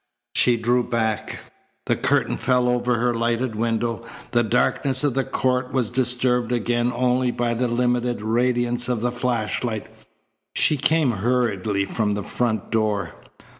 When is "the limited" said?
7.53-8.19